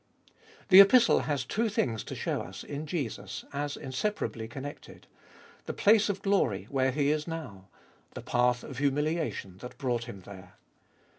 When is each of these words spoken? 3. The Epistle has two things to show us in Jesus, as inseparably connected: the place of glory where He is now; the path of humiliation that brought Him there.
3. 0.61 0.65
The 0.69 0.81
Epistle 0.81 1.19
has 1.25 1.45
two 1.45 1.69
things 1.69 2.03
to 2.05 2.15
show 2.15 2.41
us 2.41 2.63
in 2.63 2.87
Jesus, 2.87 3.45
as 3.53 3.77
inseparably 3.77 4.47
connected: 4.47 5.05
the 5.67 5.75
place 5.75 6.09
of 6.09 6.23
glory 6.23 6.63
where 6.71 6.89
He 6.91 7.11
is 7.11 7.27
now; 7.27 7.67
the 8.15 8.23
path 8.23 8.63
of 8.63 8.79
humiliation 8.79 9.59
that 9.59 9.77
brought 9.77 10.05
Him 10.05 10.21
there. 10.21 10.55